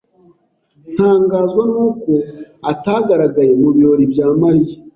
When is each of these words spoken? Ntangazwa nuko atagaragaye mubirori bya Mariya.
Ntangazwa 0.93 1.63
nuko 1.73 2.11
atagaragaye 2.71 3.51
mubirori 3.61 4.03
bya 4.13 4.27
Mariya. 4.41 4.75